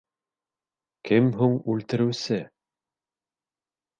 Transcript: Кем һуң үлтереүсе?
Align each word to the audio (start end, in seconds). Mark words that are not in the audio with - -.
Кем 1.09 1.27
һуң 1.41 1.53
үлтереүсе? 1.75 2.39